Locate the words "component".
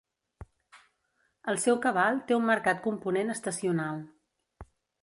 2.89-3.35